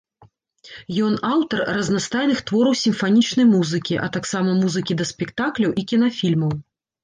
[1.07, 6.61] Ён аўтар разнастайных твораў сімфанічнай музыкі, а таксама музыкі да спектакляў і кінафільмаў.